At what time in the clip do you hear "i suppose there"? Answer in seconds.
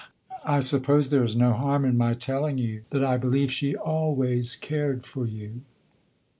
0.47-1.21